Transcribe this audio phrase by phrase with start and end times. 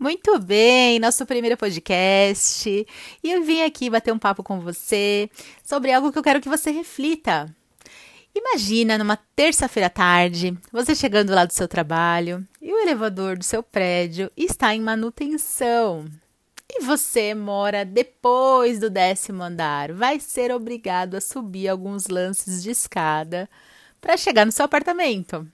[0.00, 2.66] Muito bem, nosso primeiro podcast.
[3.22, 5.28] E eu vim aqui bater um papo com você
[5.62, 7.54] sobre algo que eu quero que você reflita.
[8.34, 13.44] Imagina numa terça-feira à tarde, você chegando lá do seu trabalho e o elevador do
[13.44, 16.06] seu prédio está em manutenção.
[16.66, 22.70] E você mora depois do décimo andar, vai ser obrigado a subir alguns lances de
[22.70, 23.50] escada
[24.00, 25.46] para chegar no seu apartamento.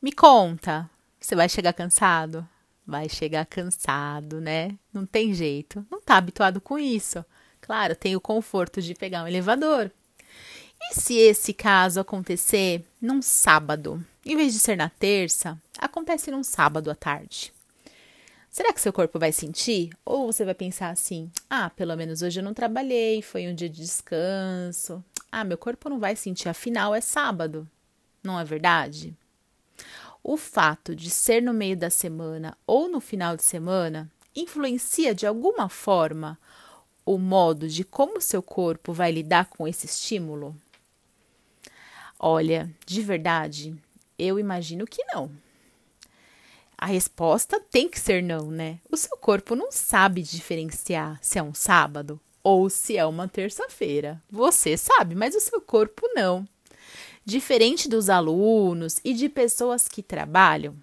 [0.00, 0.88] Me conta,
[1.18, 2.46] você vai chegar cansado?
[2.88, 4.78] Vai chegar cansado, né?
[4.90, 5.86] Não tem jeito.
[5.90, 7.22] Não tá habituado com isso.
[7.60, 9.90] Claro, tem o conforto de pegar um elevador.
[10.80, 16.42] E se esse caso acontecer num sábado, em vez de ser na terça, acontece num
[16.42, 17.52] sábado à tarde?
[18.48, 19.90] Será que seu corpo vai sentir?
[20.02, 23.68] Ou você vai pensar assim: ah, pelo menos hoje eu não trabalhei, foi um dia
[23.68, 25.04] de descanso.
[25.30, 27.68] Ah, meu corpo não vai sentir, afinal é sábado.
[28.22, 29.14] Não é verdade?
[30.22, 35.26] O fato de ser no meio da semana ou no final de semana influencia de
[35.26, 36.38] alguma forma
[37.04, 40.54] o modo de como seu corpo vai lidar com esse estímulo?
[42.18, 43.74] Olha, de verdade,
[44.18, 45.30] eu imagino que não.
[46.76, 48.78] A resposta tem que ser não, né?
[48.90, 54.22] O seu corpo não sabe diferenciar se é um sábado ou se é uma terça-feira.
[54.30, 56.46] Você sabe, mas o seu corpo não.
[57.28, 60.74] Diferente dos alunos e de pessoas que trabalham,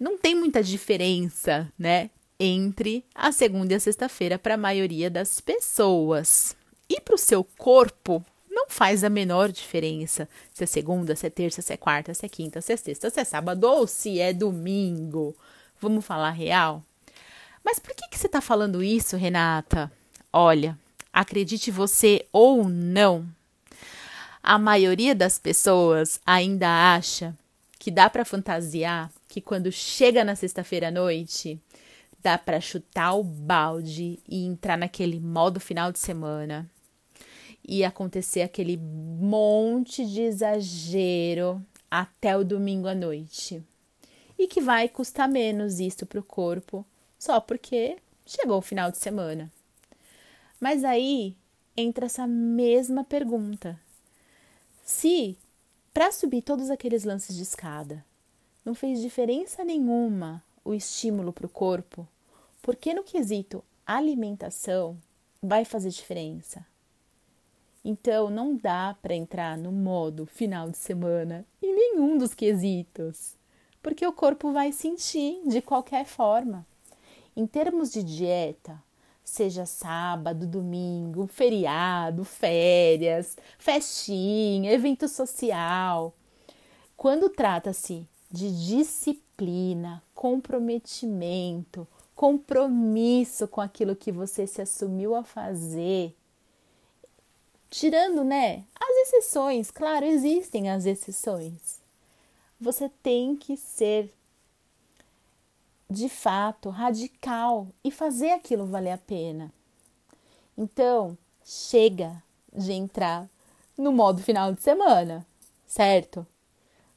[0.00, 2.08] não tem muita diferença, né,
[2.40, 6.56] entre a segunda e a sexta-feira para a maioria das pessoas.
[6.88, 11.30] E para o seu corpo, não faz a menor diferença se é segunda, se é
[11.30, 14.18] terça, se é quarta, se é quinta, se é sexta, se é sábado ou se
[14.18, 15.36] é domingo.
[15.78, 16.82] Vamos falar real?
[17.62, 19.92] Mas por que, que você está falando isso, Renata?
[20.32, 20.78] Olha,
[21.12, 23.28] acredite você ou não,
[24.46, 27.34] a maioria das pessoas ainda acha
[27.78, 31.58] que dá para fantasiar que quando chega na sexta-feira à noite,
[32.22, 36.70] dá para chutar o balde e entrar naquele modo final de semana
[37.66, 43.62] e acontecer aquele monte de exagero até o domingo à noite.
[44.38, 46.84] E que vai custar menos isso para o corpo
[47.18, 49.50] só porque chegou o final de semana.
[50.60, 51.34] Mas aí
[51.74, 53.80] entra essa mesma pergunta:
[54.84, 55.38] se,
[55.94, 58.04] para subir todos aqueles lances de escada,
[58.62, 62.06] não fez diferença nenhuma o estímulo para o corpo,
[62.60, 64.98] por que no quesito alimentação
[65.42, 66.66] vai fazer diferença?
[67.82, 73.34] Então, não dá para entrar no modo final de semana em nenhum dos quesitos,
[73.82, 76.66] porque o corpo vai sentir de qualquer forma.
[77.34, 78.82] Em termos de dieta,
[79.24, 86.14] seja sábado, domingo, feriado, férias, festinha, evento social.
[86.96, 96.14] Quando trata-se de disciplina, comprometimento, compromisso com aquilo que você se assumiu a fazer,
[97.70, 101.80] tirando, né, as exceções, claro, existem as exceções.
[102.60, 104.12] Você tem que ser
[105.88, 109.52] de fato radical e fazer aquilo valer a pena.
[110.56, 112.22] Então, chega
[112.52, 113.28] de entrar
[113.76, 115.26] no modo final de semana,
[115.66, 116.26] certo?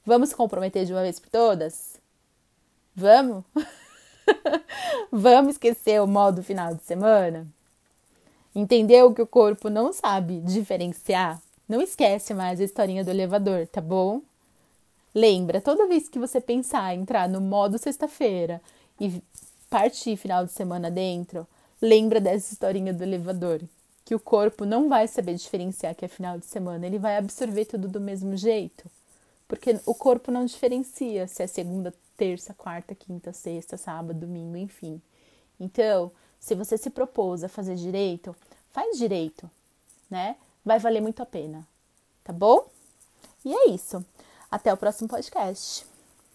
[0.06, 2.00] Vamos se comprometer de uma vez por todas?
[2.96, 3.44] Vamos?
[5.12, 7.48] Vamos esquecer o modo final de semana?
[8.56, 11.42] Entendeu que o corpo não sabe diferenciar?
[11.68, 14.22] Não esquece mais a historinha do elevador, tá bom?
[15.14, 18.62] Lembra, toda vez que você pensar em entrar no modo sexta-feira
[19.00, 19.22] e
[19.70, 21.48] partir final de semana dentro,
[21.82, 23.62] lembra dessa historinha do elevador,
[24.04, 27.66] que o corpo não vai saber diferenciar que é final de semana, ele vai absorver
[27.66, 28.90] tudo do mesmo jeito.
[29.48, 35.02] Porque o corpo não diferencia se é segunda, terça, quarta, quinta, sexta, sábado, domingo, enfim.
[35.60, 38.36] Então, se você se propôs a fazer direito,
[38.72, 39.50] faz direito,
[40.10, 40.36] né?
[40.64, 41.66] Vai valer muito a pena,
[42.24, 42.68] tá bom?
[43.44, 44.04] E é isso.
[44.52, 45.86] Até o próximo podcast.